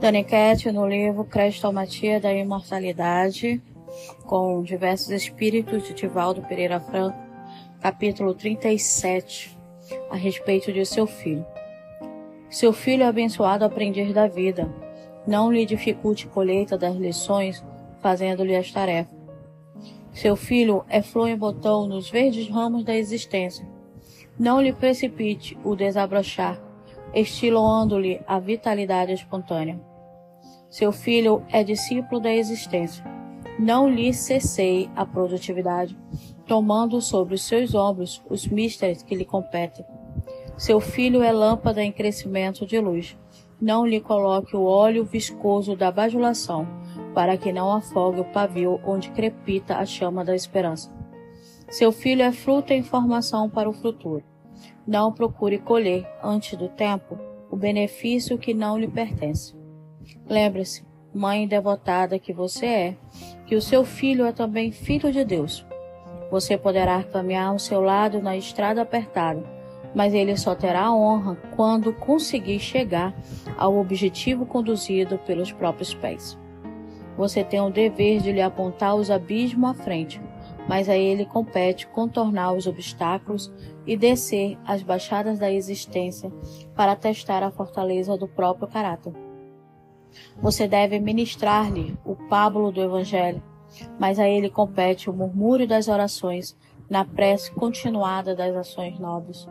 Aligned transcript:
Daniquete 0.00 0.72
no 0.72 0.88
livro 0.88 1.24
Crestomatia 1.24 2.18
da 2.18 2.32
Imortalidade, 2.32 3.60
com 4.24 4.62
diversos 4.62 5.10
espíritos 5.10 5.86
de 5.86 5.92
Divaldo 5.92 6.40
Pereira 6.40 6.80
Franco, 6.80 7.18
capítulo 7.82 8.32
37, 8.32 9.54
a 10.10 10.16
respeito 10.16 10.72
de 10.72 10.86
seu 10.86 11.06
filho. 11.06 11.44
Seu 12.48 12.72
filho 12.72 13.02
é 13.02 13.08
abençoado 13.08 13.62
aprendiz 13.62 14.10
da 14.14 14.26
vida. 14.26 14.72
Não 15.26 15.52
lhe 15.52 15.66
dificulte 15.66 16.26
colheita 16.28 16.78
das 16.78 16.96
lições, 16.96 17.62
fazendo-lhe 18.00 18.56
as 18.56 18.72
tarefas. 18.72 19.14
Seu 20.14 20.34
filho 20.34 20.82
é 20.88 21.02
flor 21.02 21.28
em 21.28 21.36
botão 21.36 21.86
nos 21.86 22.08
verdes 22.08 22.48
ramos 22.48 22.84
da 22.84 22.96
existência. 22.96 23.68
Não 24.38 24.62
lhe 24.62 24.72
precipite 24.72 25.58
o 25.62 25.76
desabrochar, 25.76 26.58
estiloando-lhe 27.12 28.22
a 28.26 28.38
vitalidade 28.38 29.12
espontânea. 29.12 29.89
Seu 30.70 30.92
filho 30.92 31.42
é 31.50 31.64
discípulo 31.64 32.20
da 32.20 32.32
existência. 32.32 33.04
Não 33.58 33.88
lhe 33.88 34.14
cessei 34.14 34.88
a 34.94 35.04
produtividade, 35.04 35.98
tomando 36.46 37.00
sobre 37.00 37.34
os 37.34 37.42
seus 37.42 37.74
ombros 37.74 38.22
os 38.30 38.46
mistérios 38.46 39.02
que 39.02 39.16
lhe 39.16 39.24
competem. 39.24 39.84
Seu 40.56 40.78
filho 40.80 41.24
é 41.24 41.32
lâmpada 41.32 41.82
em 41.82 41.90
crescimento 41.90 42.64
de 42.64 42.78
luz. 42.78 43.18
Não 43.60 43.84
lhe 43.84 44.00
coloque 44.00 44.56
o 44.56 44.62
óleo 44.62 45.04
viscoso 45.04 45.74
da 45.74 45.90
bajulação, 45.90 46.68
para 47.12 47.36
que 47.36 47.52
não 47.52 47.72
afogue 47.72 48.20
o 48.20 48.32
pavio 48.32 48.80
onde 48.86 49.10
crepita 49.10 49.76
a 49.76 49.84
chama 49.84 50.24
da 50.24 50.36
esperança. 50.36 50.88
Seu 51.68 51.90
filho 51.90 52.22
é 52.22 52.30
fruto 52.30 52.72
em 52.72 52.84
formação 52.84 53.50
para 53.50 53.68
o 53.68 53.72
futuro. 53.72 54.22
Não 54.86 55.12
procure 55.12 55.58
colher, 55.58 56.08
antes 56.22 56.56
do 56.56 56.68
tempo, 56.68 57.18
o 57.50 57.56
benefício 57.56 58.38
que 58.38 58.54
não 58.54 58.78
lhe 58.78 58.86
pertence. 58.86 59.59
Lembre-se, 60.28 60.84
mãe 61.12 61.46
devotada 61.46 62.18
que 62.18 62.32
você 62.32 62.66
é, 62.66 62.96
que 63.46 63.56
o 63.56 63.62
seu 63.62 63.84
filho 63.84 64.24
é 64.24 64.32
também 64.32 64.70
filho 64.70 65.12
de 65.12 65.24
Deus. 65.24 65.66
Você 66.30 66.56
poderá 66.56 67.02
caminhar 67.02 67.48
ao 67.48 67.58
seu 67.58 67.80
lado 67.80 68.22
na 68.22 68.36
estrada 68.36 68.82
apertada, 68.82 69.42
mas 69.94 70.14
ele 70.14 70.36
só 70.36 70.54
terá 70.54 70.92
honra 70.92 71.36
quando 71.56 71.92
conseguir 71.92 72.60
chegar 72.60 73.14
ao 73.58 73.76
objetivo 73.76 74.46
conduzido 74.46 75.18
pelos 75.18 75.50
próprios 75.50 75.92
pés. 75.92 76.38
Você 77.16 77.42
tem 77.42 77.60
o 77.60 77.70
dever 77.70 78.20
de 78.20 78.30
lhe 78.30 78.40
apontar 78.40 78.94
os 78.94 79.10
abismos 79.10 79.70
à 79.70 79.74
frente, 79.74 80.22
mas 80.68 80.88
a 80.88 80.96
ele 80.96 81.26
compete 81.26 81.86
contornar 81.88 82.52
os 82.52 82.66
obstáculos 82.66 83.52
e 83.84 83.96
descer 83.96 84.56
as 84.64 84.82
baixadas 84.82 85.38
da 85.38 85.50
existência 85.50 86.32
para 86.76 86.94
testar 86.94 87.42
a 87.42 87.50
fortaleza 87.50 88.16
do 88.16 88.28
próprio 88.28 88.68
caráter. 88.68 89.12
Você 90.40 90.66
deve 90.66 90.98
ministrar-lhe 90.98 91.96
o 92.04 92.14
pábulo 92.14 92.72
do 92.72 92.82
Evangelho, 92.82 93.42
mas 93.98 94.18
a 94.18 94.28
ele 94.28 94.50
compete 94.50 95.08
o 95.08 95.12
murmúrio 95.12 95.66
das 95.66 95.88
orações 95.88 96.56
na 96.88 97.04
prece 97.04 97.52
continuada 97.52 98.34
das 98.34 98.54
ações 98.56 98.98
nobres. 98.98 99.46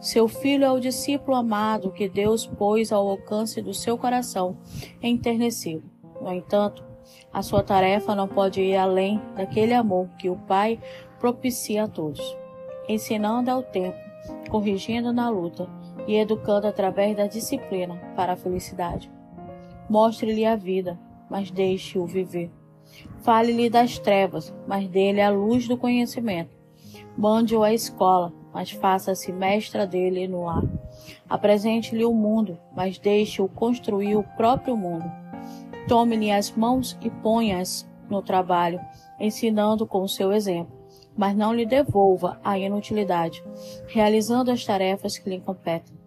Seu 0.00 0.28
filho 0.28 0.64
é 0.64 0.70
o 0.70 0.80
discípulo 0.80 1.36
amado 1.36 1.92
que 1.92 2.08
Deus 2.08 2.46
pôs 2.46 2.92
ao 2.92 3.08
alcance 3.08 3.62
do 3.62 3.72
seu 3.72 3.96
coração 3.96 4.58
enternecido. 5.02 5.84
No 6.20 6.32
entanto, 6.32 6.84
a 7.32 7.42
sua 7.42 7.62
tarefa 7.62 8.14
não 8.14 8.28
pode 8.28 8.60
ir 8.60 8.76
além 8.76 9.20
daquele 9.34 9.72
amor 9.72 10.08
que 10.18 10.28
o 10.28 10.36
Pai 10.36 10.78
propicia 11.18 11.84
a 11.84 11.88
todos, 11.88 12.36
ensinando 12.88 13.50
ao 13.50 13.62
tempo, 13.62 13.98
corrigindo 14.50 15.12
na 15.12 15.28
luta 15.28 15.68
e 16.06 16.16
educando 16.16 16.66
através 16.66 17.16
da 17.16 17.26
disciplina 17.26 17.96
para 18.14 18.34
a 18.34 18.36
felicidade. 18.36 19.10
Mostre-lhe 19.88 20.44
a 20.44 20.56
vida, 20.56 20.98
mas 21.30 21.50
deixe-o 21.50 22.06
viver. 22.06 22.50
Fale-lhe 23.22 23.68
das 23.70 23.98
trevas, 23.98 24.54
mas 24.66 24.88
dele 24.88 25.20
a 25.20 25.30
luz 25.30 25.66
do 25.66 25.76
conhecimento. 25.76 26.56
Mande-o 27.16 27.62
à 27.62 27.72
escola, 27.72 28.32
mas 28.52 28.70
faça-se 28.70 29.32
mestra 29.32 29.86
dele 29.86 30.28
no 30.28 30.44
lar. 30.44 30.62
Apresente-lhe 31.28 32.04
o 32.04 32.12
mundo, 32.12 32.58
mas 32.74 32.98
deixe-o 32.98 33.48
construir 33.48 34.16
o 34.16 34.22
próprio 34.36 34.76
mundo. 34.76 35.10
Tome-lhe 35.88 36.30
as 36.30 36.50
mãos 36.52 36.96
e 37.02 37.10
ponha-as 37.10 37.88
no 38.08 38.22
trabalho, 38.22 38.80
ensinando 39.18 39.86
com 39.86 40.02
o 40.02 40.08
seu 40.08 40.32
exemplo, 40.32 40.76
mas 41.16 41.36
não 41.36 41.52
lhe 41.52 41.66
devolva 41.66 42.38
a 42.44 42.58
inutilidade, 42.58 43.42
realizando 43.86 44.50
as 44.50 44.64
tarefas 44.64 45.18
que 45.18 45.28
lhe 45.28 45.40
competem. 45.40 46.03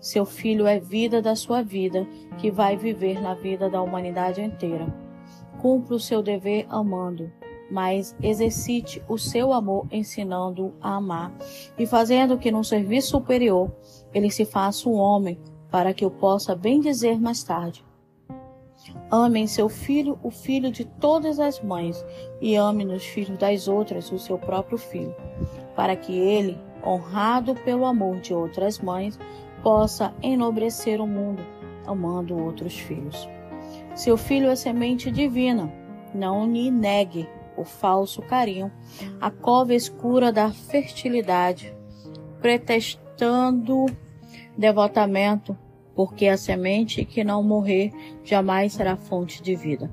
Seu 0.00 0.24
filho 0.24 0.66
é 0.66 0.78
vida 0.78 1.20
da 1.20 1.36
sua 1.36 1.62
vida, 1.62 2.06
que 2.38 2.50
vai 2.50 2.76
viver 2.76 3.20
na 3.20 3.34
vida 3.34 3.68
da 3.68 3.82
humanidade 3.82 4.40
inteira. 4.40 4.86
Cumpra 5.60 5.94
o 5.94 6.00
seu 6.00 6.22
dever 6.22 6.66
amando, 6.68 7.30
mas 7.70 8.16
exercite 8.22 9.02
o 9.08 9.18
seu 9.18 9.52
amor 9.52 9.86
ensinando-o 9.90 10.74
a 10.80 10.96
amar 10.96 11.32
e 11.78 11.86
fazendo 11.86 12.38
que 12.38 12.50
num 12.50 12.64
serviço 12.64 13.10
superior 13.10 13.70
ele 14.12 14.30
se 14.30 14.44
faça 14.44 14.88
um 14.88 14.94
homem, 14.94 15.38
para 15.70 15.94
que 15.94 16.04
o 16.04 16.10
possa 16.10 16.54
bem 16.56 16.80
dizer 16.80 17.20
mais 17.20 17.44
tarde. 17.44 17.84
Amem 19.10 19.46
seu 19.46 19.68
filho, 19.68 20.18
o 20.22 20.30
filho 20.30 20.70
de 20.70 20.84
todas 20.84 21.38
as 21.38 21.60
mães, 21.60 22.04
e 22.40 22.56
ame 22.56 22.84
nos 22.84 23.04
filhos 23.04 23.38
das 23.38 23.68
outras 23.68 24.10
o 24.10 24.18
seu 24.18 24.38
próprio 24.38 24.78
filho, 24.78 25.14
para 25.76 25.94
que 25.94 26.12
ele, 26.12 26.58
honrado 26.84 27.54
pelo 27.56 27.84
amor 27.84 28.20
de 28.20 28.32
outras 28.32 28.78
mães, 28.78 29.18
possa 29.62 30.14
enobrecer 30.22 31.00
o 31.00 31.06
mundo, 31.06 31.42
amando 31.86 32.36
outros 32.36 32.78
filhos. 32.78 33.28
Seu 33.94 34.16
filho 34.16 34.48
é 34.48 34.56
semente 34.56 35.10
divina, 35.10 35.72
não 36.14 36.50
lhe 36.50 36.70
negue 36.70 37.28
o 37.56 37.64
falso 37.64 38.22
carinho, 38.22 38.72
a 39.20 39.30
cova 39.30 39.74
escura 39.74 40.32
da 40.32 40.50
fertilidade, 40.50 41.74
pretextando 42.40 43.86
devotamento, 44.56 45.56
porque 45.94 46.26
a 46.26 46.36
semente 46.36 47.04
que 47.04 47.22
não 47.22 47.42
morrer 47.42 47.92
jamais 48.24 48.72
será 48.72 48.96
fonte 48.96 49.42
de 49.42 49.54
vida. 49.54 49.90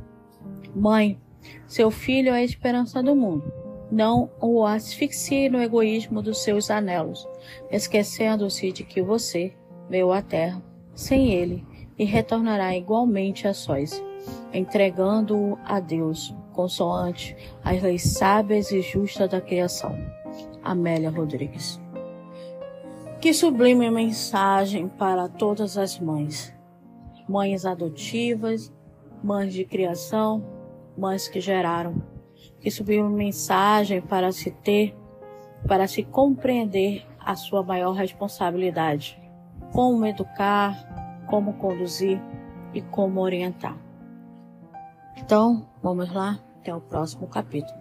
Mãe, 0.74 1.20
seu 1.68 1.92
filho 1.92 2.30
é 2.30 2.38
a 2.38 2.44
esperança 2.44 3.02
do 3.02 3.16
mundo. 3.16 3.67
Não 3.90 4.30
o 4.42 4.66
asfixie 4.66 5.50
no 5.50 5.62
egoísmo 5.62 6.22
dos 6.22 6.44
seus 6.44 6.70
anelos, 6.70 7.28
esquecendo-se 7.72 8.72
de 8.72 8.84
que 8.84 9.02
você 9.02 9.54
veio 9.90 10.12
à 10.12 10.22
terra 10.22 10.62
sem 10.94 11.32
ele 11.32 11.66
e 11.98 12.04
retornará 12.04 12.76
igualmente 12.76 13.48
a 13.48 13.54
sós, 13.54 14.04
entregando-o 14.54 15.58
a 15.64 15.80
Deus, 15.80 16.36
consoante 16.52 17.36
as 17.64 17.82
leis 17.82 18.04
sábias 18.04 18.72
e 18.72 18.82
justas 18.82 19.30
da 19.30 19.40
criação. 19.40 19.96
Amélia 20.64 21.10
Rodrigues. 21.10 21.80
Que 23.22 23.34
sublime 23.34 23.90
mensagem 23.90 24.88
para 24.88 25.30
todas 25.30 25.78
as 25.78 26.00
mães, 26.00 26.54
mães 27.28 27.66
adotivas, 27.66 28.72
mães 29.24 29.54
de 29.54 29.64
criação, 29.66 30.46
mães 30.98 31.28
que 31.28 31.40
geraram. 31.40 32.17
Que 32.68 32.72
sublime 32.72 33.08
mensagem 33.08 34.02
para 34.02 34.30
se 34.34 34.52
ter, 34.52 34.94
para 35.70 35.88
se 35.88 36.04
compreender 36.04 37.08
a 37.18 37.34
sua 37.34 37.64
maior 37.64 37.94
responsabilidade 37.94 39.18
como 39.72 40.06
educar, 40.06 40.76
como 41.28 41.54
conduzir 41.54 42.22
e 42.74 42.82
como 42.82 43.22
orientar. 43.22 43.78
Então, 45.16 45.66
vamos 45.82 46.12
lá, 46.12 46.42
até 46.60 46.76
o 46.76 46.82
próximo 46.82 47.26
capítulo. 47.28 47.80